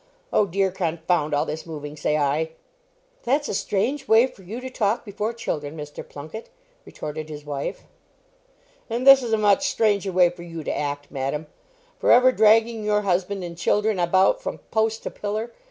[0.33, 0.71] Oh, dear!
[0.71, 2.53] confound all this moving, say I."
[3.21, 6.03] "That's a strange way for you to talk before children, Mr.
[6.03, 6.49] Plunket,"
[6.85, 7.83] retorted his wife.
[8.89, 11.45] "And this is a much stranger way for you to act, madam;
[11.99, 15.51] for ever dragging your husband and children about from post to pillar.